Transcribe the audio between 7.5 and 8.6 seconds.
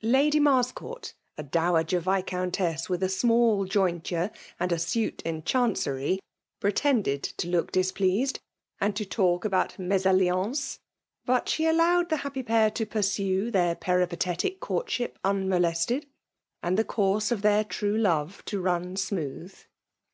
djs^deased,